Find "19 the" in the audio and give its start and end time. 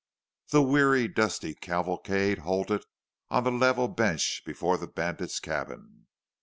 0.51-0.71